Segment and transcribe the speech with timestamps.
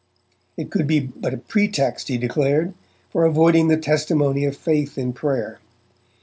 [0.57, 2.73] It could but be a pretext, he declared,
[3.11, 5.59] for avoiding the testimony of faith in prayer.